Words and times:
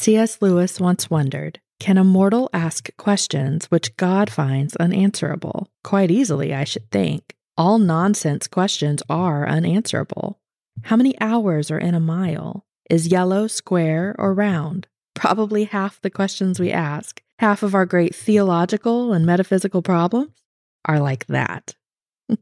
C.S. 0.00 0.40
Lewis 0.40 0.78
once 0.78 1.10
wondered 1.10 1.58
Can 1.80 1.98
a 1.98 2.04
mortal 2.04 2.48
ask 2.52 2.96
questions 2.96 3.66
which 3.66 3.96
God 3.96 4.30
finds 4.30 4.76
unanswerable? 4.76 5.66
Quite 5.82 6.12
easily, 6.12 6.54
I 6.54 6.62
should 6.62 6.88
think. 6.92 7.34
All 7.56 7.80
nonsense 7.80 8.46
questions 8.46 9.02
are 9.10 9.48
unanswerable. 9.48 10.38
How 10.82 10.94
many 10.94 11.20
hours 11.20 11.72
are 11.72 11.80
in 11.80 11.96
a 11.96 12.00
mile? 12.00 12.64
Is 12.88 13.08
yellow 13.08 13.48
square 13.48 14.14
or 14.20 14.32
round? 14.32 14.86
Probably 15.16 15.64
half 15.64 16.00
the 16.00 16.10
questions 16.10 16.60
we 16.60 16.70
ask, 16.70 17.20
half 17.40 17.64
of 17.64 17.74
our 17.74 17.84
great 17.84 18.14
theological 18.14 19.12
and 19.12 19.26
metaphysical 19.26 19.82
problems 19.82 20.30
are 20.84 21.00
like 21.00 21.26
that. 21.26 21.74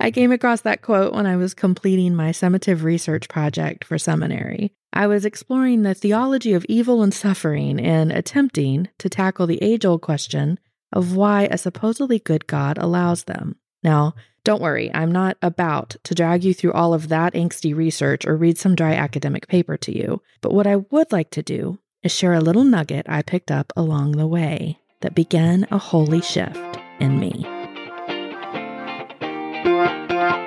I 0.00 0.10
came 0.10 0.32
across 0.32 0.60
that 0.62 0.82
quote 0.82 1.14
when 1.14 1.24
I 1.24 1.36
was 1.36 1.54
completing 1.54 2.14
my 2.14 2.32
summative 2.32 2.82
research 2.82 3.26
project 3.30 3.86
for 3.86 3.96
seminary. 3.96 4.74
I 4.98 5.06
was 5.06 5.24
exploring 5.24 5.82
the 5.82 5.94
theology 5.94 6.54
of 6.54 6.66
evil 6.68 7.04
and 7.04 7.14
suffering 7.14 7.78
and 7.78 8.10
attempting 8.10 8.88
to 8.98 9.08
tackle 9.08 9.46
the 9.46 9.62
age 9.62 9.84
old 9.84 10.02
question 10.02 10.58
of 10.92 11.14
why 11.14 11.44
a 11.44 11.56
supposedly 11.56 12.18
good 12.18 12.48
God 12.48 12.78
allows 12.78 13.22
them. 13.22 13.54
Now, 13.84 14.16
don't 14.42 14.60
worry, 14.60 14.90
I'm 14.92 15.12
not 15.12 15.36
about 15.40 15.94
to 16.02 16.16
drag 16.16 16.42
you 16.42 16.52
through 16.52 16.72
all 16.72 16.94
of 16.94 17.10
that 17.10 17.34
angsty 17.34 17.76
research 17.76 18.26
or 18.26 18.36
read 18.36 18.58
some 18.58 18.74
dry 18.74 18.94
academic 18.94 19.46
paper 19.46 19.76
to 19.76 19.96
you, 19.96 20.20
but 20.40 20.52
what 20.52 20.66
I 20.66 20.74
would 20.90 21.12
like 21.12 21.30
to 21.30 21.44
do 21.44 21.78
is 22.02 22.10
share 22.10 22.34
a 22.34 22.40
little 22.40 22.64
nugget 22.64 23.06
I 23.08 23.22
picked 23.22 23.52
up 23.52 23.72
along 23.76 24.16
the 24.16 24.26
way 24.26 24.80
that 25.02 25.14
began 25.14 25.64
a 25.70 25.78
holy 25.78 26.22
shift 26.22 26.58
in 26.98 27.20
me. 27.20 27.44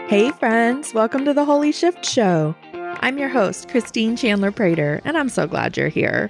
Hey, 0.10 0.30
friends, 0.32 0.94
welcome 0.94 1.24
to 1.24 1.34
the 1.34 1.46
Holy 1.46 1.72
Shift 1.72 2.06
Show. 2.06 2.54
I'm 3.00 3.18
your 3.18 3.30
host, 3.30 3.70
Christine 3.70 4.16
Chandler 4.16 4.52
Prater, 4.52 5.02
and 5.06 5.18
I'm 5.18 5.30
so 5.30 5.48
glad 5.48 5.78
you're 5.78 5.90
here. 5.90 6.30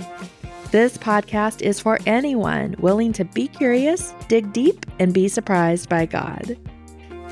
This 0.72 0.98
podcast 0.98 1.62
is 1.62 1.80
for 1.80 2.00
anyone 2.06 2.76
willing 2.80 3.12
to 3.14 3.26
be 3.26 3.48
curious, 3.48 4.14
dig 4.28 4.54
deep, 4.54 4.86
and 5.00 5.14
be 5.14 5.28
surprised 5.28 5.90
by 5.90 6.06
God. 6.06 6.58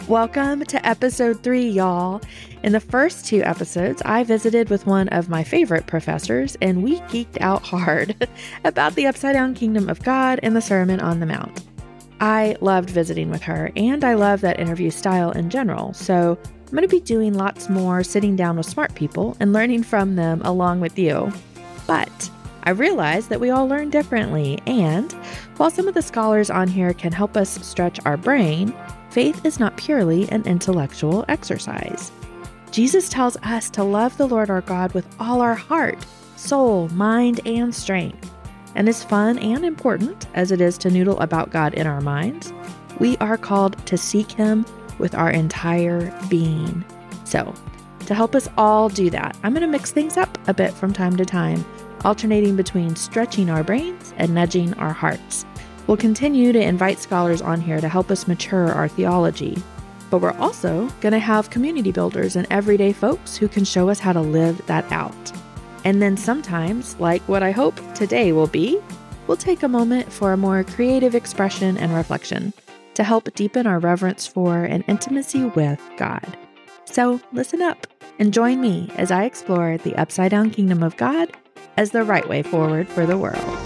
Welcome 0.07 0.65
to 0.65 0.85
episode 0.85 1.43
three, 1.43 1.69
y'all. 1.69 2.21
In 2.63 2.73
the 2.73 2.79
first 2.79 3.25
two 3.25 3.41
episodes, 3.43 4.01
I 4.03 4.23
visited 4.23 4.69
with 4.69 4.85
one 4.85 5.07
of 5.09 5.29
my 5.29 5.43
favorite 5.43 5.87
professors, 5.87 6.57
and 6.61 6.83
we 6.83 6.99
geeked 7.01 7.39
out 7.39 7.63
hard 7.63 8.27
about 8.65 8.95
the 8.95 9.07
upside 9.07 9.33
down 9.33 9.53
kingdom 9.53 9.87
of 9.87 10.03
God 10.03 10.39
and 10.43 10.55
the 10.55 10.61
Sermon 10.61 10.99
on 10.99 11.19
the 11.19 11.25
Mount. 11.25 11.63
I 12.19 12.57
loved 12.59 12.89
visiting 12.89 13.29
with 13.29 13.41
her, 13.43 13.71
and 13.75 14.03
I 14.03 14.15
love 14.15 14.41
that 14.41 14.59
interview 14.59 14.89
style 14.89 15.31
in 15.31 15.49
general. 15.49 15.93
So 15.93 16.37
I'm 16.69 16.75
going 16.75 16.87
to 16.87 16.95
be 16.95 16.99
doing 16.99 17.33
lots 17.33 17.67
more 17.67 18.03
sitting 18.03 18.35
down 18.35 18.55
with 18.55 18.67
smart 18.67 18.93
people 18.93 19.35
and 19.39 19.51
learning 19.51 19.81
from 19.81 20.15
them 20.15 20.39
along 20.43 20.81
with 20.81 20.99
you. 20.99 21.33
But 21.87 22.29
I 22.61 22.69
realize 22.69 23.27
that 23.29 23.39
we 23.39 23.49
all 23.49 23.67
learn 23.67 23.89
differently, 23.89 24.59
and 24.67 25.11
while 25.57 25.71
some 25.71 25.87
of 25.87 25.95
the 25.95 26.03
scholars 26.03 26.51
on 26.51 26.67
here 26.67 26.93
can 26.93 27.11
help 27.11 27.35
us 27.35 27.65
stretch 27.65 27.99
our 28.05 28.17
brain, 28.17 28.71
faith 29.09 29.43
is 29.47 29.59
not 29.59 29.77
purely 29.77 30.29
an 30.29 30.43
intellectual 30.45 31.25
exercise. 31.27 32.11
Jesus 32.69 33.09
tells 33.09 33.35
us 33.37 33.71
to 33.71 33.83
love 33.83 34.15
the 34.17 34.27
Lord 34.27 34.51
our 34.51 34.61
God 34.61 34.93
with 34.93 35.07
all 35.19 35.41
our 35.41 35.55
heart, 35.55 35.97
soul, 36.35 36.87
mind, 36.89 37.41
and 37.47 37.73
strength. 37.73 38.31
And 38.75 38.87
as 38.87 39.03
fun 39.03 39.39
and 39.39 39.65
important 39.65 40.27
as 40.35 40.51
it 40.51 40.61
is 40.61 40.77
to 40.77 40.91
noodle 40.91 41.19
about 41.19 41.49
God 41.49 41.73
in 41.73 41.87
our 41.87 42.01
minds, 42.01 42.53
we 42.99 43.17
are 43.17 43.37
called 43.37 43.83
to 43.87 43.97
seek 43.97 44.29
Him 44.29 44.65
with 44.99 45.15
our 45.15 45.31
entire 45.31 46.13
being. 46.29 46.85
So, 47.25 47.53
to 48.05 48.15
help 48.15 48.35
us 48.35 48.49
all 48.57 48.89
do 48.89 49.09
that, 49.11 49.37
I'm 49.43 49.53
going 49.53 49.61
to 49.61 49.67
mix 49.67 49.91
things 49.91 50.17
up 50.17 50.37
a 50.47 50.53
bit 50.53 50.73
from 50.73 50.93
time 50.93 51.15
to 51.17 51.25
time, 51.25 51.63
alternating 52.03 52.55
between 52.55 52.95
stretching 52.95 53.49
our 53.49 53.63
brains 53.63 54.13
and 54.17 54.33
nudging 54.33 54.73
our 54.75 54.93
hearts. 54.93 55.45
We'll 55.85 55.97
continue 55.97 56.51
to 56.51 56.59
invite 56.59 56.99
scholars 56.99 57.41
on 57.41 57.61
here 57.61 57.79
to 57.79 57.89
help 57.89 58.11
us 58.11 58.27
mature 58.27 58.71
our 58.71 58.87
theology, 58.87 59.61
but 60.09 60.21
we're 60.21 60.37
also 60.37 60.87
going 61.01 61.13
to 61.13 61.19
have 61.19 61.49
community 61.49 61.91
builders 61.91 62.35
and 62.35 62.47
everyday 62.49 62.93
folks 62.93 63.37
who 63.37 63.47
can 63.47 63.63
show 63.63 63.89
us 63.89 63.99
how 63.99 64.13
to 64.13 64.21
live 64.21 64.65
that 64.65 64.91
out. 64.91 65.31
And 65.85 66.01
then 66.01 66.17
sometimes, 66.17 66.99
like 66.99 67.21
what 67.23 67.43
I 67.43 67.51
hope 67.51 67.79
today 67.93 68.31
will 68.31 68.47
be, 68.47 68.79
we'll 69.27 69.37
take 69.37 69.63
a 69.63 69.67
moment 69.67 70.11
for 70.11 70.33
a 70.33 70.37
more 70.37 70.63
creative 70.63 71.15
expression 71.15 71.77
and 71.77 71.93
reflection 71.93 72.53
to 72.95 73.03
help 73.03 73.33
deepen 73.33 73.67
our 73.67 73.79
reverence 73.79 74.27
for 74.27 74.63
and 74.63 74.83
intimacy 74.87 75.45
with 75.45 75.81
God. 75.97 76.37
So 76.85 77.21
listen 77.31 77.61
up 77.61 77.87
and 78.19 78.33
join 78.33 78.61
me 78.61 78.91
as 78.95 79.11
I 79.11 79.23
explore 79.23 79.77
the 79.77 79.95
upside 79.95 80.31
down 80.31 80.51
kingdom 80.51 80.83
of 80.83 80.97
God 80.97 81.31
as 81.77 81.91
the 81.91 82.03
right 82.03 82.27
way 82.27 82.43
forward 82.43 82.87
for 82.87 83.05
the 83.05 83.17
world. 83.17 83.57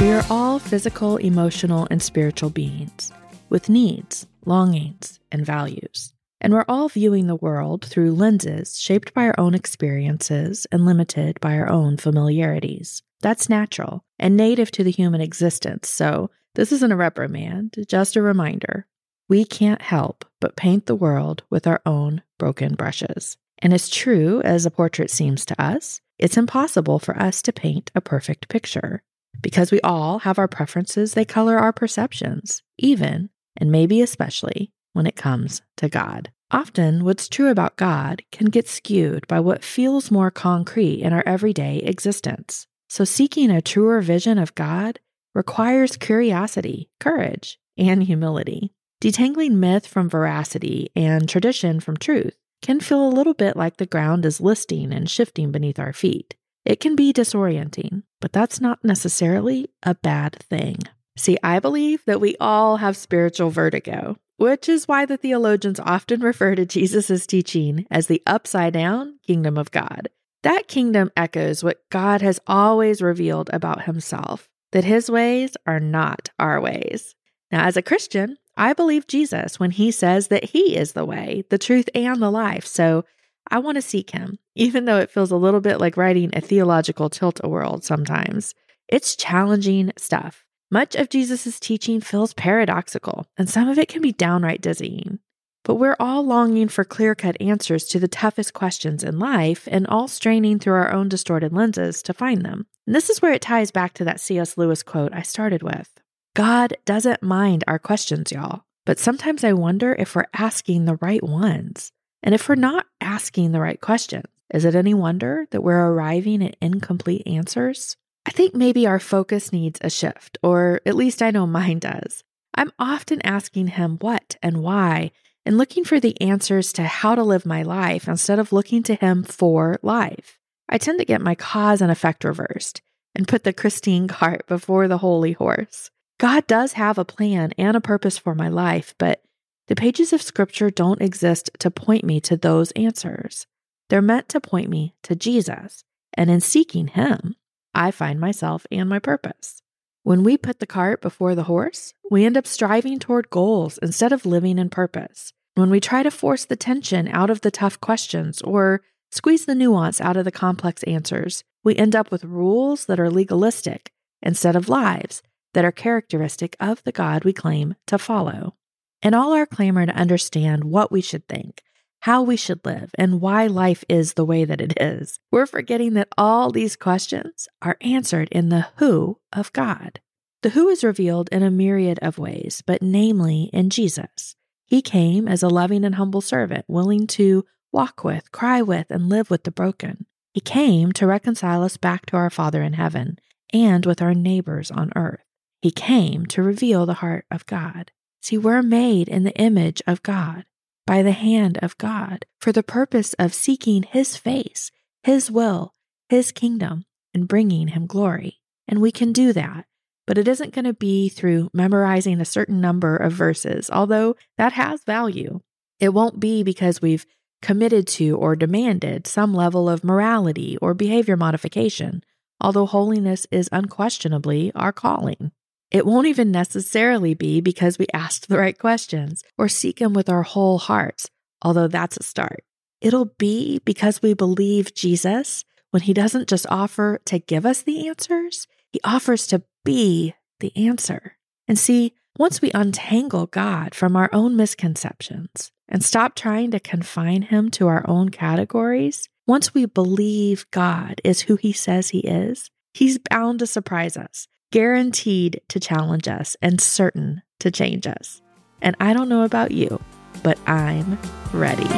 We 0.00 0.12
are 0.12 0.24
all 0.30 0.58
physical, 0.58 1.16
emotional, 1.16 1.88
and 1.90 2.02
spiritual 2.02 2.50
beings 2.50 3.12
with 3.48 3.68
needs, 3.68 4.26
longings, 4.44 5.18
and 5.32 5.44
values. 5.44 6.12
And 6.40 6.52
we're 6.52 6.64
all 6.68 6.88
viewing 6.88 7.26
the 7.26 7.34
world 7.34 7.84
through 7.84 8.12
lenses 8.12 8.78
shaped 8.78 9.12
by 9.12 9.26
our 9.26 9.34
own 9.38 9.54
experiences 9.54 10.66
and 10.70 10.84
limited 10.84 11.40
by 11.40 11.56
our 11.58 11.68
own 11.68 11.96
familiarities. 11.96 13.02
That's 13.20 13.48
natural 13.48 14.04
and 14.18 14.36
native 14.36 14.70
to 14.72 14.84
the 14.84 14.92
human 14.92 15.20
existence, 15.20 15.88
so 15.88 16.30
this 16.58 16.72
isn't 16.72 16.90
a 16.90 16.96
reprimand, 16.96 17.76
just 17.86 18.16
a 18.16 18.20
reminder. 18.20 18.84
We 19.28 19.44
can't 19.44 19.80
help 19.80 20.24
but 20.40 20.56
paint 20.56 20.86
the 20.86 20.96
world 20.96 21.44
with 21.48 21.68
our 21.68 21.80
own 21.86 22.22
broken 22.36 22.74
brushes. 22.74 23.36
And 23.58 23.72
as 23.72 23.88
true 23.88 24.42
as 24.42 24.66
a 24.66 24.70
portrait 24.72 25.08
seems 25.08 25.46
to 25.46 25.62
us, 25.62 26.00
it's 26.18 26.36
impossible 26.36 26.98
for 26.98 27.16
us 27.16 27.42
to 27.42 27.52
paint 27.52 27.92
a 27.94 28.00
perfect 28.00 28.48
picture. 28.48 29.04
Because 29.40 29.70
we 29.70 29.80
all 29.82 30.18
have 30.20 30.36
our 30.36 30.48
preferences, 30.48 31.14
they 31.14 31.24
color 31.24 31.58
our 31.58 31.72
perceptions, 31.72 32.64
even, 32.76 33.30
and 33.56 33.70
maybe 33.70 34.02
especially, 34.02 34.72
when 34.94 35.06
it 35.06 35.14
comes 35.14 35.62
to 35.76 35.88
God. 35.88 36.32
Often, 36.50 37.04
what's 37.04 37.28
true 37.28 37.50
about 37.50 37.76
God 37.76 38.24
can 38.32 38.46
get 38.46 38.66
skewed 38.66 39.28
by 39.28 39.38
what 39.38 39.62
feels 39.62 40.10
more 40.10 40.32
concrete 40.32 41.02
in 41.02 41.12
our 41.12 41.22
everyday 41.24 41.76
existence. 41.78 42.66
So, 42.88 43.04
seeking 43.04 43.48
a 43.48 43.62
truer 43.62 44.00
vision 44.00 44.38
of 44.38 44.56
God 44.56 44.98
requires 45.34 45.96
curiosity, 45.96 46.90
courage, 47.00 47.58
and 47.76 48.02
humility. 48.02 48.72
Detangling 49.00 49.52
myth 49.52 49.86
from 49.86 50.08
veracity 50.08 50.90
and 50.96 51.28
tradition 51.28 51.80
from 51.80 51.96
truth 51.96 52.36
can 52.62 52.80
feel 52.80 53.06
a 53.06 53.10
little 53.10 53.34
bit 53.34 53.56
like 53.56 53.76
the 53.76 53.86
ground 53.86 54.24
is 54.24 54.40
listing 54.40 54.92
and 54.92 55.08
shifting 55.08 55.52
beneath 55.52 55.78
our 55.78 55.92
feet. 55.92 56.34
It 56.64 56.80
can 56.80 56.96
be 56.96 57.12
disorienting, 57.12 58.02
but 58.20 58.32
that's 58.32 58.60
not 58.60 58.84
necessarily 58.84 59.68
a 59.84 59.94
bad 59.94 60.36
thing. 60.50 60.78
See, 61.16 61.38
I 61.42 61.60
believe 61.60 62.04
that 62.06 62.20
we 62.20 62.36
all 62.40 62.78
have 62.78 62.96
spiritual 62.96 63.50
vertigo 63.50 64.16
which 64.38 64.68
is 64.68 64.88
why 64.88 65.04
the 65.04 65.16
theologians 65.16 65.80
often 65.80 66.20
refer 66.20 66.54
to 66.54 66.64
Jesus' 66.64 67.26
teaching 67.26 67.86
as 67.90 68.06
the 68.06 68.22
upside 68.26 68.72
down 68.72 69.18
kingdom 69.26 69.58
of 69.58 69.72
God. 69.72 70.08
That 70.44 70.68
kingdom 70.68 71.10
echoes 71.16 71.64
what 71.64 71.82
God 71.90 72.22
has 72.22 72.40
always 72.46 73.02
revealed 73.02 73.50
about 73.52 73.82
himself 73.82 74.48
that 74.72 74.84
his 74.84 75.10
ways 75.10 75.56
are 75.66 75.80
not 75.80 76.30
our 76.38 76.60
ways. 76.60 77.14
Now, 77.50 77.64
as 77.64 77.76
a 77.76 77.82
Christian, 77.82 78.36
I 78.56 78.72
believe 78.72 79.06
Jesus 79.06 79.58
when 79.58 79.70
he 79.70 79.90
says 79.90 80.28
that 80.28 80.44
he 80.44 80.76
is 80.76 80.92
the 80.92 81.04
way, 81.04 81.44
the 81.48 81.58
truth, 81.58 81.88
and 81.94 82.20
the 82.20 82.30
life. 82.30 82.66
So 82.66 83.04
I 83.50 83.60
want 83.60 83.76
to 83.76 83.82
seek 83.82 84.10
him, 84.10 84.38
even 84.54 84.84
though 84.84 84.98
it 84.98 85.10
feels 85.10 85.30
a 85.30 85.36
little 85.36 85.60
bit 85.60 85.78
like 85.80 85.96
writing 85.96 86.30
a 86.32 86.40
theological 86.40 87.08
Tilt-A-Whirl 87.08 87.80
sometimes. 87.80 88.54
It's 88.88 89.16
challenging 89.16 89.92
stuff. 89.96 90.44
Much 90.70 90.94
of 90.94 91.08
Jesus' 91.08 91.58
teaching 91.58 92.00
feels 92.00 92.34
paradoxical, 92.34 93.26
and 93.38 93.48
some 93.48 93.68
of 93.68 93.78
it 93.78 93.88
can 93.88 94.02
be 94.02 94.12
downright 94.12 94.60
dizzying. 94.60 95.18
But 95.64 95.76
we're 95.76 95.96
all 95.98 96.22
longing 96.22 96.68
for 96.68 96.84
clear 96.84 97.14
cut 97.14 97.40
answers 97.40 97.84
to 97.86 97.98
the 97.98 98.08
toughest 98.08 98.52
questions 98.52 99.02
in 99.02 99.18
life 99.18 99.66
and 99.70 99.86
all 99.86 100.08
straining 100.08 100.58
through 100.58 100.74
our 100.74 100.92
own 100.92 101.08
distorted 101.08 101.52
lenses 101.52 102.02
to 102.02 102.12
find 102.12 102.44
them. 102.44 102.66
And 102.88 102.94
this 102.94 103.10
is 103.10 103.20
where 103.20 103.34
it 103.34 103.42
ties 103.42 103.70
back 103.70 103.92
to 103.94 104.04
that 104.04 104.18
C.S. 104.18 104.56
Lewis 104.56 104.82
quote 104.82 105.12
I 105.12 105.20
started 105.20 105.62
with 105.62 106.00
God 106.34 106.74
doesn't 106.86 107.22
mind 107.22 107.62
our 107.68 107.78
questions, 107.78 108.32
y'all, 108.32 108.62
but 108.86 108.98
sometimes 108.98 109.44
I 109.44 109.52
wonder 109.52 109.94
if 109.98 110.16
we're 110.16 110.24
asking 110.32 110.86
the 110.86 110.96
right 111.02 111.22
ones. 111.22 111.92
And 112.22 112.34
if 112.34 112.48
we're 112.48 112.54
not 112.54 112.86
asking 112.98 113.52
the 113.52 113.60
right 113.60 113.78
questions, 113.78 114.24
is 114.54 114.64
it 114.64 114.74
any 114.74 114.94
wonder 114.94 115.46
that 115.50 115.60
we're 115.60 115.84
arriving 115.84 116.42
at 116.42 116.56
incomplete 116.62 117.24
answers? 117.26 117.98
I 118.24 118.30
think 118.30 118.54
maybe 118.54 118.86
our 118.86 118.98
focus 118.98 119.52
needs 119.52 119.78
a 119.82 119.90
shift, 119.90 120.38
or 120.42 120.80
at 120.86 120.96
least 120.96 121.20
I 121.20 121.30
know 121.30 121.46
mine 121.46 121.80
does. 121.80 122.24
I'm 122.54 122.72
often 122.78 123.20
asking 123.20 123.66
him 123.66 123.98
what 124.00 124.36
and 124.42 124.62
why 124.62 125.10
and 125.44 125.58
looking 125.58 125.84
for 125.84 126.00
the 126.00 126.18
answers 126.22 126.72
to 126.72 126.84
how 126.84 127.14
to 127.16 127.22
live 127.22 127.44
my 127.44 127.62
life 127.62 128.08
instead 128.08 128.38
of 128.38 128.50
looking 128.50 128.82
to 128.84 128.94
him 128.94 129.24
for 129.24 129.78
life. 129.82 130.37
I 130.68 130.78
tend 130.78 130.98
to 130.98 131.04
get 131.04 131.20
my 131.20 131.34
cause 131.34 131.80
and 131.80 131.90
effect 131.90 132.24
reversed 132.24 132.82
and 133.14 133.28
put 133.28 133.44
the 133.44 133.52
Christine 133.52 134.08
cart 134.08 134.46
before 134.46 134.88
the 134.88 134.98
holy 134.98 135.32
horse. 135.32 135.90
God 136.18 136.46
does 136.46 136.74
have 136.74 136.98
a 136.98 137.04
plan 137.04 137.52
and 137.56 137.76
a 137.76 137.80
purpose 137.80 138.18
for 138.18 138.34
my 138.34 138.48
life, 138.48 138.94
but 138.98 139.22
the 139.68 139.76
pages 139.76 140.12
of 140.12 140.22
scripture 140.22 140.70
don't 140.70 141.02
exist 141.02 141.50
to 141.60 141.70
point 141.70 142.04
me 142.04 142.20
to 142.22 142.36
those 142.36 142.70
answers. 142.72 143.46
They're 143.88 144.02
meant 144.02 144.28
to 144.30 144.40
point 144.40 144.68
me 144.68 144.94
to 145.04 145.14
Jesus 145.14 145.84
and 146.14 146.30
in 146.30 146.40
seeking 146.40 146.88
Him, 146.88 147.36
I 147.74 147.90
find 147.90 148.18
myself 148.18 148.66
and 148.72 148.88
my 148.88 148.98
purpose. 148.98 149.62
When 150.02 150.24
we 150.24 150.36
put 150.36 150.58
the 150.58 150.66
cart 150.66 151.00
before 151.00 151.34
the 151.34 151.44
horse, 151.44 151.92
we 152.10 152.24
end 152.24 152.36
up 152.36 152.46
striving 152.46 152.98
toward 152.98 153.30
goals 153.30 153.78
instead 153.78 154.12
of 154.12 154.26
living 154.26 154.58
in 154.58 154.70
purpose. 154.70 155.32
When 155.54 155.70
we 155.70 155.80
try 155.80 156.02
to 156.02 156.10
force 156.10 156.44
the 156.44 156.56
tension 156.56 157.08
out 157.08 157.30
of 157.30 157.42
the 157.42 157.50
tough 157.50 157.80
questions 157.80 158.40
or 158.42 158.82
squeeze 159.10 159.46
the 159.46 159.54
nuance 159.54 160.00
out 160.00 160.16
of 160.16 160.24
the 160.24 160.30
complex 160.30 160.82
answers, 160.84 161.44
we 161.64 161.76
end 161.76 161.96
up 161.96 162.10
with 162.10 162.24
rules 162.24 162.86
that 162.86 163.00
are 163.00 163.10
legalistic 163.10 163.92
instead 164.22 164.56
of 164.56 164.68
lives 164.68 165.22
that 165.54 165.64
are 165.64 165.72
characteristic 165.72 166.56
of 166.60 166.82
the 166.84 166.92
God 166.92 167.24
we 167.24 167.32
claim 167.32 167.74
to 167.86 167.98
follow. 167.98 168.54
In 169.02 169.14
all 169.14 169.32
our 169.32 169.46
clamor 169.46 169.86
to 169.86 169.92
understand 169.92 170.64
what 170.64 170.90
we 170.90 171.00
should 171.00 171.26
think, 171.28 171.62
how 172.00 172.22
we 172.22 172.36
should 172.36 172.64
live, 172.64 172.90
and 172.96 173.20
why 173.20 173.46
life 173.46 173.84
is 173.88 174.14
the 174.14 174.24
way 174.24 174.44
that 174.44 174.60
it 174.60 174.74
is, 174.80 175.18
we're 175.30 175.46
forgetting 175.46 175.94
that 175.94 176.08
all 176.16 176.50
these 176.50 176.76
questions 176.76 177.48
are 177.62 177.76
answered 177.80 178.28
in 178.30 178.48
the 178.48 178.66
who 178.76 179.18
of 179.32 179.52
God. 179.52 180.00
The 180.42 180.50
who 180.50 180.68
is 180.68 180.84
revealed 180.84 181.28
in 181.32 181.42
a 181.42 181.50
myriad 181.50 181.98
of 182.00 182.18
ways, 182.18 182.62
but 182.64 182.82
namely 182.82 183.50
in 183.52 183.70
Jesus. 183.70 184.36
He 184.64 184.82
came 184.82 185.26
as 185.26 185.42
a 185.42 185.48
loving 185.48 185.84
and 185.84 185.94
humble 185.94 186.20
servant, 186.20 186.64
willing 186.68 187.06
to 187.08 187.44
walk 187.72 188.04
with, 188.04 188.32
cry 188.32 188.62
with, 188.62 188.90
and 188.90 189.08
live 189.08 189.30
with 189.30 189.44
the 189.44 189.50
broken. 189.50 190.06
He 190.32 190.40
came 190.40 190.92
to 190.92 191.06
reconcile 191.06 191.62
us 191.62 191.76
back 191.76 192.06
to 192.06 192.16
our 192.16 192.30
Father 192.30 192.62
in 192.62 192.74
heaven 192.74 193.18
and 193.52 193.86
with 193.86 194.02
our 194.02 194.14
neighbors 194.14 194.70
on 194.70 194.92
earth. 194.94 195.24
He 195.60 195.70
came 195.70 196.26
to 196.26 196.42
reveal 196.42 196.86
the 196.86 196.94
heart 196.94 197.26
of 197.30 197.46
God. 197.46 197.90
See, 198.20 198.38
we're 198.38 198.62
made 198.62 199.08
in 199.08 199.24
the 199.24 199.36
image 199.36 199.82
of 199.86 200.02
God, 200.02 200.44
by 200.86 201.02
the 201.02 201.12
hand 201.12 201.58
of 201.62 201.78
God, 201.78 202.26
for 202.40 202.52
the 202.52 202.62
purpose 202.62 203.14
of 203.14 203.34
seeking 203.34 203.82
His 203.82 204.16
face, 204.16 204.70
His 205.02 205.30
will, 205.30 205.74
His 206.08 206.32
kingdom, 206.32 206.84
and 207.12 207.28
bringing 207.28 207.68
Him 207.68 207.86
glory. 207.86 208.40
And 208.66 208.80
we 208.80 208.92
can 208.92 209.12
do 209.12 209.32
that, 209.32 209.66
but 210.06 210.18
it 210.18 210.28
isn't 210.28 210.54
going 210.54 210.66
to 210.66 210.74
be 210.74 211.08
through 211.08 211.50
memorizing 211.52 212.20
a 212.20 212.24
certain 212.24 212.60
number 212.60 212.96
of 212.96 213.12
verses, 213.12 213.70
although 213.72 214.14
that 214.36 214.52
has 214.52 214.84
value. 214.84 215.40
It 215.80 215.90
won't 215.90 216.20
be 216.20 216.42
because 216.42 216.82
we've 216.82 217.06
committed 217.40 217.86
to 217.86 218.16
or 218.16 218.36
demanded 218.36 219.06
some 219.06 219.34
level 219.34 219.68
of 219.68 219.84
morality 219.84 220.56
or 220.58 220.74
behavior 220.74 221.16
modification, 221.16 222.02
although 222.40 222.66
holiness 222.66 223.26
is 223.30 223.48
unquestionably 223.52 224.52
our 224.54 224.72
calling. 224.72 225.32
It 225.70 225.86
won't 225.86 226.06
even 226.06 226.30
necessarily 226.30 227.14
be 227.14 227.40
because 227.40 227.78
we 227.78 227.86
asked 227.92 228.28
the 228.28 228.38
right 228.38 228.58
questions 228.58 229.22
or 229.36 229.48
seek 229.48 229.80
Him 229.80 229.92
with 229.92 230.08
our 230.08 230.22
whole 230.22 230.58
hearts, 230.58 231.10
although 231.42 231.68
that's 231.68 231.98
a 231.98 232.02
start. 232.02 232.44
It'll 232.80 233.12
be 233.18 233.60
because 233.64 234.00
we 234.00 234.14
believe 234.14 234.74
Jesus 234.74 235.44
when 235.70 235.82
He 235.82 235.92
doesn't 235.92 236.28
just 236.28 236.46
offer 236.48 237.00
to 237.04 237.18
give 237.18 237.44
us 237.44 237.62
the 237.62 237.88
answers, 237.88 238.46
He 238.72 238.80
offers 238.82 239.26
to 239.28 239.42
be 239.64 240.14
the 240.40 240.56
answer. 240.56 241.16
And 241.46 241.58
see, 241.58 241.94
once 242.18 242.40
we 242.40 242.50
untangle 242.52 243.26
God 243.26 243.74
from 243.74 243.94
our 243.94 244.08
own 244.12 244.36
misconceptions 244.36 245.52
and 245.68 245.84
stop 245.84 246.14
trying 246.14 246.50
to 246.52 246.60
confine 246.60 247.22
Him 247.22 247.50
to 247.52 247.66
our 247.68 247.84
own 247.88 248.08
categories, 248.08 249.08
once 249.26 249.54
we 249.54 249.66
believe 249.66 250.50
God 250.50 251.00
is 251.04 251.22
who 251.22 251.36
He 251.36 251.52
says 251.52 251.90
He 251.90 252.00
is, 252.00 252.50
He's 252.72 252.98
bound 252.98 253.40
to 253.40 253.46
surprise 253.46 253.96
us 253.96 254.28
guaranteed 254.50 255.40
to 255.48 255.60
challenge 255.60 256.08
us 256.08 256.36
and 256.40 256.60
certain 256.60 257.22
to 257.40 257.50
change 257.50 257.86
us. 257.86 258.22
And 258.62 258.76
I 258.80 258.92
don't 258.92 259.08
know 259.08 259.22
about 259.22 259.52
you, 259.52 259.80
but 260.22 260.38
I'm 260.48 260.98
ready. 261.32 261.68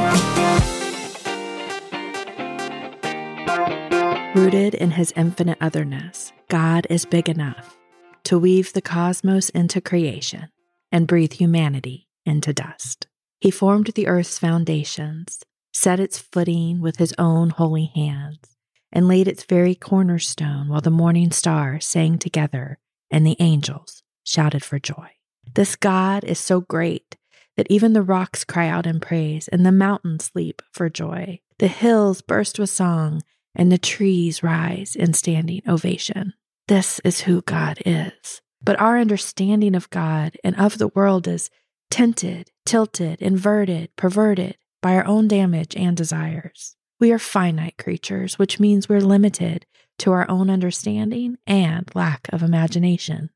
Rooted 4.35 4.75
in 4.75 4.93
his 4.93 5.13
infinite 5.17 5.59
otherness, 5.61 6.33
God 6.49 6.87
is 6.89 7.05
big 7.05 7.29
enough 7.29 7.77
to 8.25 8.39
weave 8.39 8.73
the 8.73 8.83
cosmos 8.83 9.49
into 9.51 9.81
creation 9.81 10.49
and 10.93 11.07
breathe 11.07 11.33
humanity 11.33 12.07
into 12.25 12.53
dust. 12.53 13.09
He 13.41 13.51
formed 13.51 13.87
the 13.87 14.07
earth's 14.07 14.39
foundations, 14.39 15.41
set 15.73 15.99
its 15.99 16.19
footing 16.19 16.81
with 16.81 16.97
his 16.97 17.15
own 17.19 17.51
holy 17.51 17.87
hands, 17.95 18.57
and 18.93 19.09
laid 19.09 19.29
its 19.29 19.45
very 19.45 19.75
cornerstone 19.75 20.69
while 20.69 20.81
the 20.81 20.91
morning 20.91 21.31
stars 21.31 21.87
sang 21.87 22.19
together 22.19 22.79
and 23.11 23.27
the 23.27 23.37
angels 23.41 24.03
shouted 24.25 24.63
for 24.63 24.79
joy. 24.79 25.11
This 25.55 25.75
God 25.75 26.23
is 26.25 26.39
so 26.39 26.61
great 26.61 27.17
that 27.57 27.67
even 27.71 27.93
the 27.93 28.03
rocks 28.03 28.45
cry 28.45 28.69
out 28.69 28.87
in 28.87 29.01
praise 29.01 29.49
and 29.49 29.65
the 29.65 29.73
mountains 29.73 30.31
leap 30.35 30.63
for 30.73 30.89
joy. 30.89 31.41
The 31.59 31.69
hills 31.69 32.21
burst 32.21 32.59
with 32.59 32.71
song 32.71 33.23
and 33.55 33.73
the 33.73 33.79
trees 33.79 34.43
rise 34.43 34.95
in 34.95 35.13
standing 35.15 35.63
ovation. 35.67 36.35
This 36.69 37.01
is 37.05 37.23
who 37.23 37.43
God 37.43 37.79
is. 37.85 38.41
But 38.63 38.79
our 38.81 38.99
understanding 38.99 39.75
of 39.75 39.91
God 39.91 40.37
and 40.45 40.55
of 40.57 40.79
the 40.79 40.89
world 40.89 41.27
is 41.27 41.51
tinted, 41.91 42.51
tilted, 42.71 43.21
inverted, 43.21 43.91
perverted 43.97 44.57
by 44.81 44.95
our 44.95 45.05
own 45.05 45.27
damage 45.27 45.75
and 45.75 45.97
desires. 45.97 46.77
We 47.01 47.11
are 47.11 47.19
finite 47.19 47.77
creatures, 47.79 48.39
which 48.39 48.61
means 48.61 48.89
we're 48.89 49.01
limited 49.01 49.67
to 49.99 50.13
our 50.13 50.31
own 50.31 50.49
understanding 50.49 51.39
and 51.49 51.91
lack 51.97 52.29
of 52.33 52.45
imagination. 52.45 53.31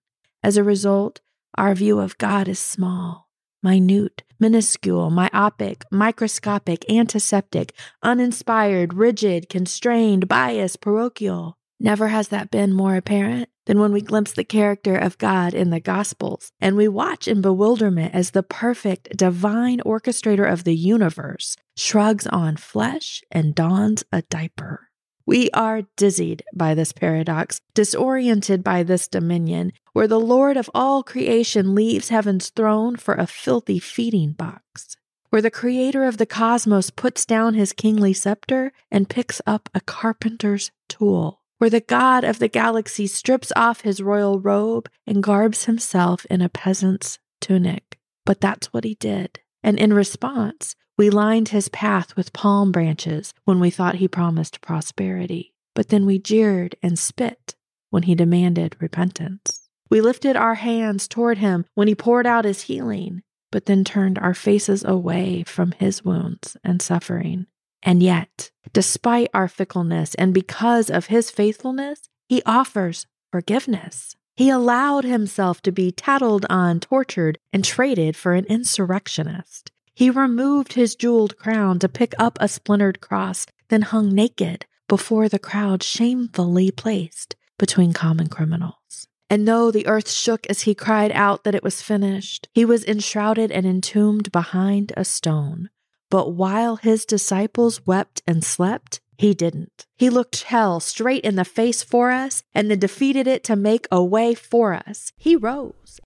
As 0.44 0.56
a 0.56 0.62
result, 0.62 1.20
our 1.58 1.74
view 1.74 1.98
of 1.98 2.16
God 2.16 2.46
is 2.46 2.60
small, 2.60 3.28
minute, 3.60 4.22
minuscule, 4.38 5.10
myopic, 5.10 5.84
microscopic, 5.90 6.88
antiseptic, 6.88 7.72
uninspired, 8.04 8.94
rigid, 8.94 9.48
constrained, 9.48 10.28
biased, 10.28 10.80
parochial. 10.80 11.58
Never 11.80 12.06
has 12.06 12.28
that 12.28 12.52
been 12.52 12.72
more 12.72 12.94
apparent 12.94 13.48
than 13.66 13.78
when 13.78 13.92
we 13.92 14.00
glimpse 14.00 14.32
the 14.32 14.44
character 14.44 14.96
of 14.96 15.18
God 15.18 15.54
in 15.54 15.70
the 15.70 15.80
Gospels 15.80 16.52
and 16.60 16.76
we 16.76 16.88
watch 16.88 17.26
in 17.28 17.40
bewilderment 17.40 18.14
as 18.14 18.30
the 18.30 18.42
perfect 18.42 19.16
divine 19.16 19.80
orchestrator 19.80 20.50
of 20.50 20.64
the 20.64 20.76
universe 20.76 21.56
shrugs 21.76 22.26
on 22.26 22.56
flesh 22.56 23.22
and 23.30 23.54
dons 23.54 24.04
a 24.12 24.22
diaper. 24.22 24.88
We 25.26 25.50
are 25.52 25.82
dizzied 25.96 26.42
by 26.54 26.74
this 26.74 26.92
paradox, 26.92 27.60
disoriented 27.72 28.62
by 28.62 28.82
this 28.82 29.08
dominion, 29.08 29.72
where 29.94 30.06
the 30.06 30.20
Lord 30.20 30.58
of 30.58 30.68
all 30.74 31.02
creation 31.02 31.74
leaves 31.74 32.10
heaven's 32.10 32.50
throne 32.50 32.96
for 32.96 33.14
a 33.14 33.26
filthy 33.26 33.78
feeding 33.78 34.32
box, 34.32 34.98
where 35.30 35.40
the 35.40 35.50
creator 35.50 36.04
of 36.04 36.18
the 36.18 36.26
cosmos 36.26 36.90
puts 36.90 37.24
down 37.24 37.54
his 37.54 37.72
kingly 37.72 38.12
scepter 38.12 38.72
and 38.90 39.08
picks 39.08 39.40
up 39.46 39.70
a 39.74 39.80
carpenter's 39.80 40.70
tool 40.88 41.40
where 41.58 41.70
the 41.70 41.80
god 41.80 42.24
of 42.24 42.38
the 42.38 42.48
galaxy 42.48 43.06
strips 43.06 43.52
off 43.56 43.82
his 43.82 44.02
royal 44.02 44.40
robe 44.40 44.88
and 45.06 45.22
garbs 45.22 45.64
himself 45.64 46.24
in 46.26 46.40
a 46.40 46.48
peasant's 46.48 47.18
tunic. 47.40 47.98
But 48.26 48.40
that's 48.40 48.72
what 48.72 48.84
he 48.84 48.94
did. 48.94 49.40
And 49.62 49.78
in 49.78 49.92
response, 49.92 50.74
we 50.96 51.10
lined 51.10 51.48
his 51.48 51.68
path 51.68 52.16
with 52.16 52.32
palm 52.32 52.70
branches 52.70 53.32
when 53.44 53.60
we 53.60 53.70
thought 53.70 53.96
he 53.96 54.08
promised 54.08 54.60
prosperity. 54.60 55.54
But 55.74 55.88
then 55.88 56.06
we 56.06 56.18
jeered 56.18 56.76
and 56.82 56.98
spit 56.98 57.54
when 57.90 58.04
he 58.04 58.14
demanded 58.14 58.76
repentance. 58.80 59.68
We 59.90 60.00
lifted 60.00 60.36
our 60.36 60.54
hands 60.54 61.08
toward 61.08 61.38
him 61.38 61.66
when 61.74 61.88
he 61.88 61.94
poured 61.94 62.26
out 62.26 62.44
his 62.44 62.62
healing, 62.62 63.22
but 63.50 63.66
then 63.66 63.84
turned 63.84 64.18
our 64.18 64.34
faces 64.34 64.84
away 64.84 65.44
from 65.46 65.72
his 65.72 66.04
wounds 66.04 66.56
and 66.64 66.80
suffering. 66.80 67.46
And 67.84 68.02
yet, 68.02 68.50
despite 68.72 69.28
our 69.34 69.46
fickleness 69.46 70.14
and 70.14 70.32
because 70.32 70.90
of 70.90 71.06
his 71.06 71.30
faithfulness, 71.30 72.08
he 72.26 72.42
offers 72.44 73.06
forgiveness. 73.30 74.16
He 74.36 74.50
allowed 74.50 75.04
himself 75.04 75.60
to 75.62 75.70
be 75.70 75.92
tattled 75.92 76.46
on, 76.50 76.80
tortured, 76.80 77.38
and 77.52 77.64
traded 77.64 78.16
for 78.16 78.32
an 78.32 78.46
insurrectionist. 78.46 79.70
He 79.94 80.10
removed 80.10 80.72
his 80.72 80.96
jeweled 80.96 81.36
crown 81.36 81.78
to 81.78 81.88
pick 81.88 82.14
up 82.18 82.36
a 82.40 82.48
splintered 82.48 83.00
cross, 83.00 83.46
then 83.68 83.82
hung 83.82 84.12
naked 84.12 84.66
before 84.88 85.28
the 85.28 85.38
crowd 85.38 85.82
shamefully 85.82 86.70
placed 86.72 87.36
between 87.58 87.92
common 87.92 88.28
criminals. 88.28 89.06
And 89.30 89.46
though 89.46 89.70
the 89.70 89.86
earth 89.86 90.10
shook 90.10 90.46
as 90.48 90.62
he 90.62 90.74
cried 90.74 91.12
out 91.12 91.44
that 91.44 91.54
it 91.54 91.62
was 91.62 91.80
finished, 91.80 92.48
he 92.52 92.64
was 92.64 92.84
enshrouded 92.84 93.52
and 93.52 93.64
entombed 93.64 94.32
behind 94.32 94.92
a 94.96 95.04
stone. 95.04 95.70
But 96.14 96.32
while 96.32 96.76
his 96.76 97.04
disciples 97.04 97.88
wept 97.88 98.22
and 98.24 98.44
slept, 98.44 99.00
he 99.18 99.34
didn't. 99.34 99.84
He 99.96 100.10
looked 100.10 100.44
hell 100.44 100.78
straight 100.78 101.24
in 101.24 101.34
the 101.34 101.44
face 101.44 101.82
for 101.82 102.12
us 102.12 102.44
and 102.54 102.70
then 102.70 102.78
defeated 102.78 103.26
it 103.26 103.42
to 103.42 103.56
make 103.56 103.88
a 103.90 104.00
way 104.00 104.34
for 104.34 104.74
us. 104.74 105.10
He 105.16 105.34
rose. 105.34 105.98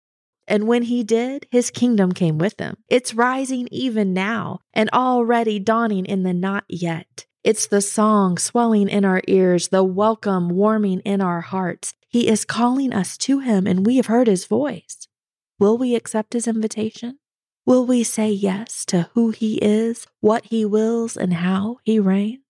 And 0.46 0.66
when 0.66 0.84
he 0.84 1.04
did, 1.04 1.46
his 1.50 1.70
kingdom 1.70 2.12
came 2.12 2.38
with 2.38 2.58
him. 2.58 2.78
It's 2.88 3.12
rising 3.12 3.68
even 3.70 4.14
now 4.14 4.60
and 4.72 4.88
already 4.94 5.58
dawning 5.58 6.06
in 6.06 6.22
the 6.22 6.32
not 6.32 6.64
yet. 6.70 7.26
It's 7.44 7.66
the 7.66 7.82
song 7.82 8.38
swelling 8.38 8.88
in 8.88 9.04
our 9.04 9.20
ears, 9.28 9.68
the 9.68 9.84
welcome 9.84 10.48
warming 10.48 11.00
in 11.00 11.20
our 11.20 11.42
hearts. 11.42 11.92
He 12.08 12.28
is 12.28 12.46
calling 12.46 12.94
us 12.94 13.18
to 13.18 13.40
him, 13.40 13.66
and 13.66 13.84
we 13.84 13.96
have 13.96 14.06
heard 14.06 14.26
his 14.26 14.46
voice. 14.46 15.06
Will 15.58 15.76
we 15.76 15.94
accept 15.94 16.32
his 16.32 16.48
invitation? 16.48 17.18
Will 17.68 17.84
we 17.84 18.02
say 18.02 18.30
yes 18.30 18.87
to 18.87 19.10
who 19.12 19.28
He 19.28 19.56
is, 19.56 20.06
what 20.20 20.46
He 20.46 20.64
wills, 20.64 21.18
and 21.18 21.34
how 21.34 21.76
He 21.84 22.00
reigns? 22.00 22.40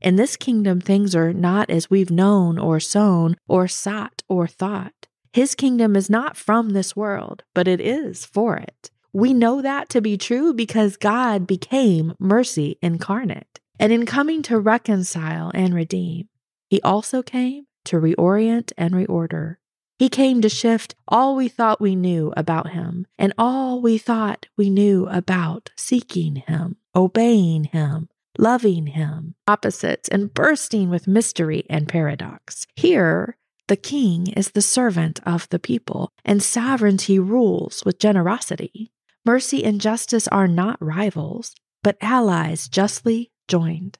In 0.00 0.16
this 0.16 0.36
kingdom, 0.36 0.80
things 0.80 1.14
are 1.14 1.32
not 1.32 1.70
as 1.70 1.88
we've 1.88 2.10
known 2.10 2.58
or 2.58 2.80
sown 2.80 3.36
or 3.46 3.68
sought 3.68 4.24
or 4.28 4.48
thought. 4.48 5.06
His 5.32 5.54
kingdom 5.54 5.94
is 5.94 6.10
not 6.10 6.36
from 6.36 6.70
this 6.70 6.96
world, 6.96 7.44
but 7.54 7.68
it 7.68 7.80
is 7.80 8.24
for 8.24 8.56
it. 8.56 8.90
We 9.12 9.32
know 9.32 9.62
that 9.62 9.88
to 9.90 10.00
be 10.00 10.16
true 10.16 10.52
because 10.52 10.96
God 10.96 11.46
became 11.46 12.14
mercy 12.18 12.76
incarnate. 12.82 13.60
And 13.78 13.92
in 13.92 14.04
coming 14.04 14.42
to 14.42 14.58
reconcile 14.58 15.52
and 15.54 15.72
redeem, 15.72 16.28
he 16.68 16.82
also 16.82 17.22
came 17.22 17.66
to 17.84 18.00
reorient 18.00 18.72
and 18.76 18.94
reorder. 18.94 19.58
He 20.00 20.08
came 20.08 20.40
to 20.40 20.48
shift 20.48 20.94
all 21.08 21.36
we 21.36 21.48
thought 21.48 21.78
we 21.78 21.94
knew 21.94 22.32
about 22.34 22.70
him 22.70 23.06
and 23.18 23.34
all 23.36 23.82
we 23.82 23.98
thought 23.98 24.46
we 24.56 24.70
knew 24.70 25.06
about 25.08 25.72
seeking 25.76 26.36
him, 26.36 26.76
obeying 26.96 27.64
him, 27.64 28.08
loving 28.38 28.86
him, 28.86 29.34
opposites, 29.46 30.08
and 30.08 30.32
bursting 30.32 30.88
with 30.88 31.06
mystery 31.06 31.66
and 31.68 31.86
paradox. 31.86 32.66
Here, 32.76 33.36
the 33.68 33.76
king 33.76 34.28
is 34.28 34.52
the 34.52 34.62
servant 34.62 35.20
of 35.26 35.46
the 35.50 35.58
people, 35.58 36.12
and 36.24 36.42
sovereignty 36.42 37.18
rules 37.18 37.84
with 37.84 37.98
generosity. 37.98 38.92
Mercy 39.26 39.62
and 39.62 39.82
justice 39.82 40.26
are 40.28 40.48
not 40.48 40.80
rivals, 40.80 41.54
but 41.82 41.98
allies 42.00 42.68
justly 42.68 43.32
joined. 43.48 43.98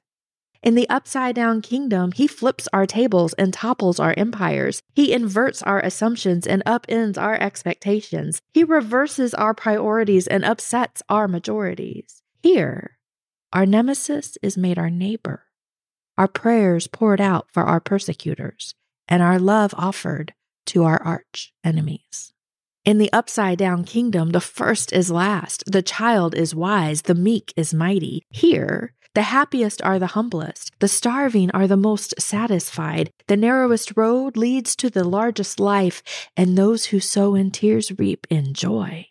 In 0.63 0.75
the 0.75 0.87
upside 0.89 1.35
down 1.35 1.61
kingdom, 1.61 2.11
he 2.11 2.27
flips 2.27 2.67
our 2.71 2.85
tables 2.85 3.33
and 3.33 3.51
topples 3.51 3.99
our 3.99 4.13
empires. 4.15 4.83
He 4.93 5.11
inverts 5.11 5.63
our 5.63 5.79
assumptions 5.79 6.45
and 6.45 6.63
upends 6.65 7.17
our 7.17 7.33
expectations. 7.35 8.41
He 8.53 8.63
reverses 8.63 9.33
our 9.33 9.55
priorities 9.55 10.27
and 10.27 10.45
upsets 10.45 11.01
our 11.09 11.27
majorities. 11.27 12.21
Here, 12.43 12.99
our 13.51 13.65
nemesis 13.65 14.37
is 14.41 14.55
made 14.55 14.77
our 14.77 14.89
neighbor, 14.89 15.45
our 16.17 16.27
prayers 16.27 16.87
poured 16.87 17.19
out 17.19 17.47
for 17.51 17.63
our 17.63 17.79
persecutors, 17.79 18.75
and 19.07 19.23
our 19.23 19.39
love 19.39 19.73
offered 19.77 20.33
to 20.67 20.83
our 20.83 21.01
arch 21.01 21.53
enemies. 21.63 22.33
In 22.83 22.97
the 22.97 23.13
upside 23.13 23.59
down 23.59 23.83
kingdom, 23.83 24.31
the 24.31 24.41
first 24.41 24.91
is 24.91 25.11
last, 25.11 25.63
the 25.67 25.83
child 25.83 26.33
is 26.33 26.55
wise, 26.55 27.03
the 27.03 27.13
meek 27.13 27.53
is 27.55 27.75
mighty. 27.75 28.23
Here, 28.31 28.95
the 29.13 29.21
happiest 29.21 29.83
are 29.83 29.99
the 29.99 30.07
humblest, 30.17 30.71
the 30.79 30.87
starving 30.87 31.51
are 31.51 31.67
the 31.67 31.77
most 31.77 32.19
satisfied. 32.19 33.11
The 33.27 33.37
narrowest 33.37 33.93
road 33.95 34.35
leads 34.35 34.75
to 34.77 34.89
the 34.89 35.03
largest 35.03 35.59
life, 35.59 36.01
and 36.35 36.57
those 36.57 36.85
who 36.85 36.99
sow 36.99 37.35
in 37.35 37.51
tears 37.51 37.91
reap 37.99 38.25
in 38.31 38.55
joy. 38.55 39.05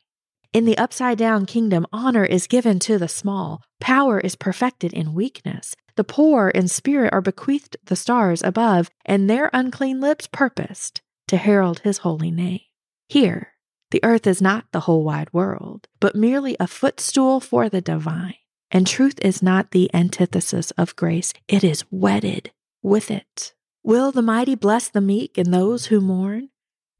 In 0.52 0.64
the 0.64 0.76
upside 0.76 1.18
down 1.18 1.46
kingdom, 1.46 1.86
honor 1.92 2.24
is 2.24 2.48
given 2.48 2.80
to 2.80 2.98
the 2.98 3.06
small, 3.06 3.62
power 3.78 4.18
is 4.18 4.34
perfected 4.34 4.92
in 4.92 5.14
weakness. 5.14 5.76
The 5.94 6.02
poor 6.02 6.48
in 6.48 6.66
spirit 6.66 7.12
are 7.12 7.20
bequeathed 7.20 7.76
the 7.84 7.94
stars 7.94 8.42
above, 8.42 8.90
and 9.06 9.30
their 9.30 9.48
unclean 9.52 10.00
lips 10.00 10.26
purposed 10.26 11.02
to 11.28 11.36
herald 11.36 11.80
his 11.80 11.98
holy 11.98 12.32
name. 12.32 12.62
Here, 13.08 13.52
the 13.90 14.02
earth 14.04 14.26
is 14.26 14.40
not 14.40 14.66
the 14.72 14.80
whole 14.80 15.02
wide 15.02 15.32
world, 15.32 15.88
but 15.98 16.14
merely 16.14 16.56
a 16.58 16.66
footstool 16.66 17.40
for 17.40 17.68
the 17.68 17.80
divine. 17.80 18.34
And 18.70 18.86
truth 18.86 19.18
is 19.20 19.42
not 19.42 19.72
the 19.72 19.90
antithesis 19.92 20.70
of 20.72 20.94
grace, 20.96 21.32
it 21.48 21.64
is 21.64 21.84
wedded 21.90 22.52
with 22.82 23.10
it. 23.10 23.52
Will 23.82 24.12
the 24.12 24.22
mighty 24.22 24.54
bless 24.54 24.88
the 24.88 25.00
meek 25.00 25.36
and 25.36 25.52
those 25.52 25.86
who 25.86 26.00
mourn? 26.00 26.50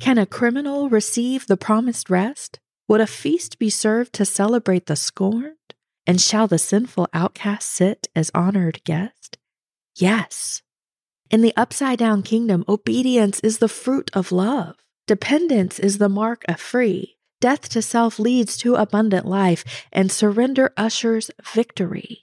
Can 0.00 0.18
a 0.18 0.26
criminal 0.26 0.88
receive 0.88 1.47
the 1.47 1.56
promised 1.56 2.11
rest? 2.11 2.59
Would 2.88 3.00
a 3.00 3.06
feast 3.06 3.59
be 3.59 3.70
served 3.70 4.12
to 4.14 4.25
celebrate 4.25 4.87
the 4.87 4.97
scorned? 4.97 5.56
And 6.06 6.20
shall 6.20 6.49
the 6.49 6.59
sinful 6.59 7.06
outcast 7.12 7.70
sit 7.70 8.09
as 8.16 8.30
honored 8.35 8.82
guest? 8.85 9.38
Yes. 9.94 10.62
In 11.30 11.42
the 11.42 11.52
upside 11.56 11.99
down 11.99 12.23
kingdom, 12.23 12.64
obedience 12.68 13.38
is 13.40 13.59
the 13.59 13.68
fruit 13.68 14.11
of 14.14 14.32
love. 14.32 14.76
Dependence 15.11 15.81
is 15.81 15.99
the 15.99 16.09
mark 16.09 16.45
of 16.47 16.61
free. 16.61 17.17
Death 17.40 17.69
to 17.71 17.83
self 17.83 18.21
leads 18.21 18.57
to 18.59 18.76
abundant 18.76 19.26
life, 19.26 19.64
and 19.93 20.09
surrender 20.09 20.73
ushers 20.76 21.33
victory. 21.52 22.21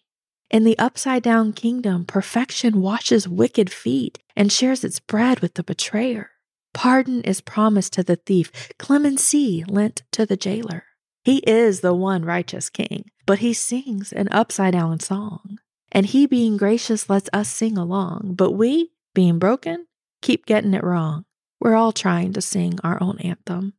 In 0.49 0.63
the 0.63 0.79
upside 0.79 1.21
down 1.21 1.51
kingdom, 1.51 2.05
perfection 2.05 2.81
washes 2.81 3.27
wicked 3.27 3.69
feet 3.69 4.19
and 4.37 4.53
shares 4.53 4.85
its 4.85 5.01
bread 5.01 5.41
with 5.41 5.55
the 5.55 5.65
betrayer. 5.65 6.29
Pardon 6.73 7.23
is 7.23 7.41
promised 7.41 7.91
to 7.91 8.03
the 8.03 8.15
thief, 8.15 8.53
clemency 8.79 9.65
lent 9.67 10.03
to 10.13 10.25
the 10.25 10.37
jailer. 10.37 10.85
He 11.25 11.39
is 11.39 11.81
the 11.81 11.93
one 11.93 12.23
righteous 12.23 12.69
king, 12.69 13.11
but 13.25 13.39
he 13.39 13.51
sings 13.51 14.13
an 14.13 14.29
upside 14.31 14.71
down 14.71 15.01
song. 15.01 15.59
And 15.91 16.05
he, 16.05 16.25
being 16.25 16.55
gracious, 16.55 17.09
lets 17.09 17.29
us 17.33 17.49
sing 17.49 17.77
along. 17.77 18.35
But 18.37 18.51
we, 18.51 18.91
being 19.13 19.39
broken, 19.39 19.87
keep 20.21 20.45
getting 20.45 20.73
it 20.73 20.85
wrong. 20.85 21.25
We're 21.59 21.75
all 21.75 21.91
trying 21.91 22.33
to 22.33 22.41
sing 22.41 22.79
our 22.83 23.01
own 23.01 23.19
anthem. 23.19 23.73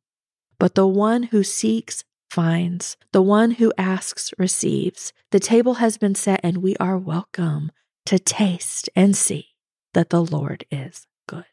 But 0.59 0.75
the 0.75 0.87
one 0.87 1.25
who 1.25 1.45
seeks 1.45 2.05
finds, 2.31 2.97
the 3.13 3.23
one 3.23 3.53
who 3.53 3.73
asks 3.79 4.33
receives. 4.39 5.13
The 5.31 5.41
table 5.41 5.75
has 5.75 5.99
been 5.99 6.15
set, 6.15 6.41
and 6.43 6.59
we 6.59 6.77
are 6.77 6.99
welcome 6.99 7.71
to 8.07 8.19
taste 8.19 8.89
and 8.97 9.17
see 9.17 9.49
that 9.95 10.11
the 10.11 10.23
Lord 10.25 10.65
is 10.71 11.07
good. 11.27 11.45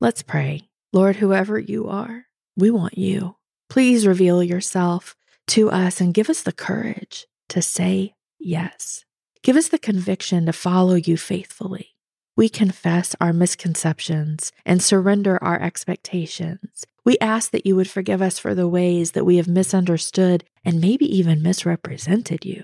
Let's 0.00 0.22
pray. 0.22 0.68
Lord, 0.92 1.16
whoever 1.16 1.58
you 1.58 1.88
are, 1.88 2.26
we 2.56 2.70
want 2.70 2.96
you. 2.96 3.36
Please 3.68 4.06
reveal 4.06 4.42
yourself 4.42 5.14
to 5.48 5.70
us 5.70 6.00
and 6.00 6.14
give 6.14 6.30
us 6.30 6.42
the 6.42 6.52
courage 6.52 7.26
to 7.50 7.62
say 7.62 8.14
yes. 8.38 9.04
Give 9.42 9.56
us 9.56 9.68
the 9.68 9.78
conviction 9.78 10.46
to 10.46 10.52
follow 10.52 10.94
you 10.94 11.16
faithfully. 11.16 11.94
We 12.38 12.48
confess 12.48 13.16
our 13.20 13.32
misconceptions 13.32 14.52
and 14.64 14.80
surrender 14.80 15.42
our 15.42 15.60
expectations. 15.60 16.86
We 17.04 17.18
ask 17.20 17.50
that 17.50 17.66
you 17.66 17.74
would 17.74 17.90
forgive 17.90 18.22
us 18.22 18.38
for 18.38 18.54
the 18.54 18.68
ways 18.68 19.10
that 19.10 19.24
we 19.24 19.38
have 19.38 19.48
misunderstood 19.48 20.44
and 20.64 20.80
maybe 20.80 21.04
even 21.04 21.42
misrepresented 21.42 22.44
you. 22.44 22.62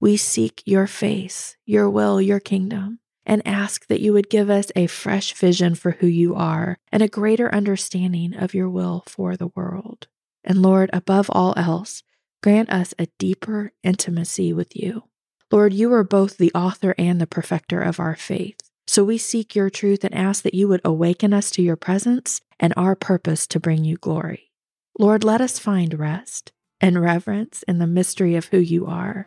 We 0.00 0.18
seek 0.18 0.62
your 0.66 0.86
face, 0.86 1.56
your 1.64 1.88
will, 1.88 2.20
your 2.20 2.40
kingdom 2.40 2.98
and 3.24 3.40
ask 3.46 3.86
that 3.86 4.02
you 4.02 4.12
would 4.12 4.28
give 4.28 4.50
us 4.50 4.70
a 4.76 4.86
fresh 4.86 5.32
vision 5.32 5.74
for 5.74 5.92
who 5.92 6.06
you 6.06 6.34
are 6.34 6.76
and 6.92 7.02
a 7.02 7.08
greater 7.08 7.50
understanding 7.54 8.34
of 8.34 8.52
your 8.52 8.68
will 8.68 9.04
for 9.06 9.34
the 9.34 9.48
world. 9.56 10.08
And 10.44 10.60
Lord, 10.60 10.90
above 10.92 11.30
all 11.30 11.54
else, 11.56 12.02
grant 12.42 12.68
us 12.68 12.92
a 12.98 13.08
deeper 13.18 13.72
intimacy 13.82 14.52
with 14.52 14.76
you. 14.76 15.04
Lord, 15.50 15.72
you 15.72 15.90
are 15.94 16.04
both 16.04 16.36
the 16.36 16.52
author 16.52 16.94
and 16.98 17.18
the 17.18 17.26
perfecter 17.26 17.80
of 17.80 17.98
our 17.98 18.14
faith. 18.14 18.58
So 18.86 19.02
we 19.02 19.18
seek 19.18 19.54
your 19.54 19.70
truth 19.70 20.04
and 20.04 20.14
ask 20.14 20.42
that 20.42 20.54
you 20.54 20.68
would 20.68 20.82
awaken 20.84 21.32
us 21.32 21.50
to 21.52 21.62
your 21.62 21.76
presence 21.76 22.40
and 22.60 22.74
our 22.76 22.94
purpose 22.94 23.46
to 23.48 23.60
bring 23.60 23.84
you 23.84 23.96
glory. 23.96 24.50
Lord, 24.98 25.24
let 25.24 25.40
us 25.40 25.58
find 25.58 25.98
rest 25.98 26.52
and 26.80 27.00
reverence 27.00 27.62
in 27.64 27.78
the 27.78 27.86
mystery 27.86 28.36
of 28.36 28.46
who 28.46 28.58
you 28.58 28.86
are 28.86 29.26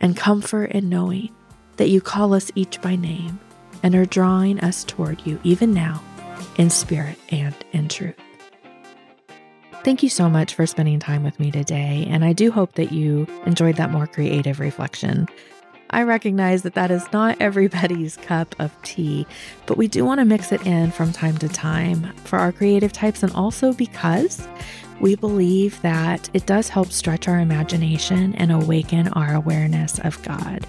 and 0.00 0.16
comfort 0.16 0.72
in 0.72 0.88
knowing 0.88 1.34
that 1.76 1.88
you 1.88 2.00
call 2.00 2.34
us 2.34 2.50
each 2.54 2.80
by 2.82 2.96
name 2.96 3.38
and 3.82 3.94
are 3.94 4.04
drawing 4.04 4.60
us 4.60 4.84
toward 4.84 5.24
you 5.26 5.40
even 5.44 5.72
now 5.72 6.02
in 6.56 6.68
spirit 6.68 7.18
and 7.30 7.54
in 7.72 7.88
truth. 7.88 8.16
Thank 9.84 10.02
you 10.02 10.08
so 10.08 10.28
much 10.28 10.54
for 10.54 10.66
spending 10.66 11.00
time 11.00 11.24
with 11.24 11.40
me 11.40 11.50
today, 11.50 12.06
and 12.08 12.24
I 12.24 12.32
do 12.32 12.52
hope 12.52 12.74
that 12.74 12.92
you 12.92 13.26
enjoyed 13.46 13.76
that 13.76 13.90
more 13.90 14.06
creative 14.06 14.60
reflection. 14.60 15.28
I 15.92 16.02
recognize 16.04 16.62
that 16.62 16.74
that 16.74 16.90
is 16.90 17.10
not 17.12 17.36
everybody's 17.40 18.16
cup 18.28 18.54
of 18.58 18.70
tea, 18.82 19.26
but 19.66 19.76
we 19.76 19.88
do 19.88 20.04
want 20.04 20.20
to 20.20 20.24
mix 20.24 20.52
it 20.52 20.66
in 20.66 20.90
from 20.90 21.12
time 21.12 21.36
to 21.38 21.48
time 21.48 22.12
for 22.24 22.38
our 22.38 22.52
creative 22.52 22.92
types 22.92 23.22
and 23.22 23.32
also 23.32 23.72
because 23.72 24.46
we 25.00 25.16
believe 25.16 25.80
that 25.82 26.30
it 26.32 26.46
does 26.46 26.68
help 26.68 26.92
stretch 26.92 27.28
our 27.28 27.40
imagination 27.40 28.34
and 28.36 28.52
awaken 28.52 29.08
our 29.08 29.34
awareness 29.34 29.98
of 30.00 30.22
God. 30.22 30.66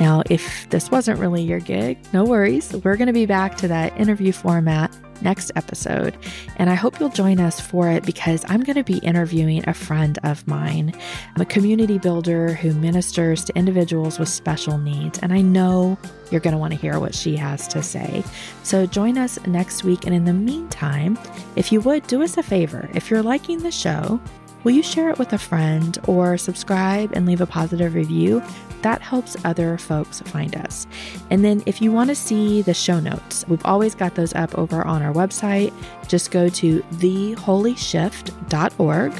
Now, 0.00 0.22
if 0.28 0.68
this 0.70 0.90
wasn't 0.90 1.20
really 1.20 1.42
your 1.42 1.60
gig, 1.60 1.98
no 2.12 2.24
worries. 2.24 2.72
We're 2.84 2.96
going 2.96 3.06
to 3.06 3.12
be 3.12 3.26
back 3.26 3.56
to 3.58 3.68
that 3.68 3.98
interview 3.98 4.32
format 4.32 4.94
next 5.22 5.50
episode. 5.56 6.16
And 6.56 6.70
I 6.70 6.74
hope 6.74 6.98
you'll 6.98 7.08
join 7.08 7.40
us 7.40 7.60
for 7.60 7.90
it 7.90 8.04
because 8.04 8.44
I'm 8.48 8.62
going 8.62 8.76
to 8.76 8.84
be 8.84 8.98
interviewing 8.98 9.68
a 9.68 9.74
friend 9.74 10.18
of 10.22 10.46
mine. 10.46 10.94
I'm 11.34 11.42
a 11.42 11.46
community 11.46 11.98
builder 11.98 12.54
who 12.54 12.72
ministers 12.74 13.44
to 13.44 13.56
individuals 13.56 14.18
with 14.18 14.28
special 14.28 14.78
needs. 14.78 15.18
And 15.18 15.32
I 15.32 15.40
know 15.40 15.98
you're 16.30 16.40
going 16.40 16.52
to 16.52 16.58
want 16.58 16.72
to 16.74 16.78
hear 16.78 17.00
what 17.00 17.14
she 17.14 17.36
has 17.36 17.66
to 17.68 17.82
say. 17.82 18.22
So 18.62 18.86
join 18.86 19.18
us 19.18 19.38
next 19.46 19.84
week. 19.84 20.04
And 20.06 20.14
in 20.14 20.24
the 20.24 20.32
meantime, 20.32 21.18
if 21.56 21.72
you 21.72 21.80
would 21.80 22.06
do 22.06 22.22
us 22.22 22.36
a 22.36 22.42
favor, 22.42 22.88
if 22.94 23.10
you're 23.10 23.22
liking 23.22 23.58
the 23.58 23.70
show, 23.70 24.20
will 24.68 24.74
you 24.74 24.82
share 24.82 25.08
it 25.08 25.18
with 25.18 25.32
a 25.32 25.38
friend 25.38 25.96
or 26.06 26.36
subscribe 26.36 27.10
and 27.14 27.24
leave 27.24 27.40
a 27.40 27.46
positive 27.46 27.94
review? 27.94 28.42
That 28.82 29.00
helps 29.00 29.34
other 29.42 29.78
folks 29.78 30.20
find 30.20 30.54
us. 30.56 30.86
And 31.30 31.42
then 31.42 31.62
if 31.64 31.80
you 31.80 31.90
want 31.90 32.10
to 32.10 32.14
see 32.14 32.60
the 32.60 32.74
show 32.74 33.00
notes, 33.00 33.46
we've 33.48 33.64
always 33.64 33.94
got 33.94 34.14
those 34.14 34.34
up 34.34 34.58
over 34.58 34.86
on 34.86 35.00
our 35.00 35.14
website. 35.14 35.72
Just 36.06 36.30
go 36.30 36.50
to 36.50 36.82
theholyshift.org 36.82 39.12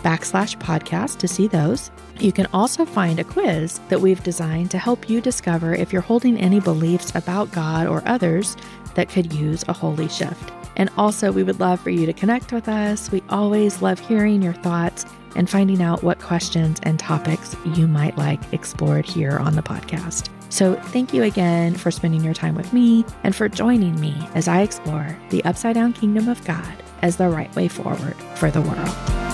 backslash 0.00 0.58
podcast 0.58 1.18
to 1.18 1.28
see 1.28 1.46
those. 1.46 1.92
You 2.18 2.32
can 2.32 2.48
also 2.52 2.84
find 2.84 3.20
a 3.20 3.24
quiz 3.24 3.78
that 3.88 4.00
we've 4.00 4.24
designed 4.24 4.72
to 4.72 4.78
help 4.78 5.08
you 5.08 5.20
discover 5.20 5.72
if 5.72 5.92
you're 5.92 6.02
holding 6.02 6.36
any 6.36 6.58
beliefs 6.58 7.14
about 7.14 7.52
God 7.52 7.86
or 7.86 8.02
others 8.06 8.56
that 8.96 9.08
could 9.08 9.32
use 9.32 9.64
a 9.68 9.72
holy 9.72 10.08
shift. 10.08 10.50
And 10.76 10.90
also, 10.96 11.32
we 11.32 11.42
would 11.42 11.60
love 11.60 11.80
for 11.80 11.90
you 11.90 12.06
to 12.06 12.12
connect 12.12 12.52
with 12.52 12.68
us. 12.68 13.10
We 13.10 13.22
always 13.30 13.82
love 13.82 13.98
hearing 13.98 14.42
your 14.42 14.52
thoughts 14.52 15.06
and 15.34 15.48
finding 15.48 15.82
out 15.82 16.02
what 16.02 16.18
questions 16.18 16.80
and 16.82 16.98
topics 16.98 17.56
you 17.74 17.86
might 17.86 18.16
like 18.16 18.40
explored 18.52 19.06
here 19.06 19.38
on 19.38 19.56
the 19.56 19.62
podcast. 19.62 20.28
So, 20.48 20.74
thank 20.76 21.12
you 21.12 21.22
again 21.22 21.74
for 21.74 21.90
spending 21.90 22.22
your 22.22 22.34
time 22.34 22.54
with 22.54 22.72
me 22.72 23.04
and 23.24 23.34
for 23.34 23.48
joining 23.48 23.98
me 24.00 24.14
as 24.34 24.48
I 24.48 24.62
explore 24.62 25.18
the 25.30 25.44
upside 25.44 25.74
down 25.74 25.92
kingdom 25.92 26.28
of 26.28 26.44
God 26.44 26.82
as 27.02 27.16
the 27.16 27.28
right 27.28 27.54
way 27.56 27.68
forward 27.68 28.16
for 28.36 28.50
the 28.50 28.62
world. 28.62 29.25